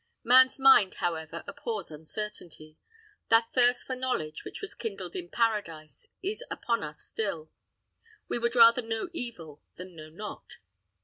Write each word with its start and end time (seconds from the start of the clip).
Man's 0.23 0.57
mind, 0.57 0.95
however, 0.95 1.43
abhors 1.47 1.91
uncertainty. 1.91 2.79
That 3.29 3.53
thirst 3.53 3.85
for 3.85 3.95
knowledge 3.95 4.43
which 4.43 4.59
was 4.59 4.73
kindled 4.73 5.15
in 5.15 5.29
Paradise 5.29 6.07
is 6.23 6.43
upon 6.49 6.81
us 6.81 6.99
still. 7.03 7.51
We 8.27 8.39
would 8.39 8.55
rather 8.55 8.81
know 8.81 9.11
evil 9.13 9.61
than 9.75 9.95
know 9.95 10.09
not. 10.09 10.57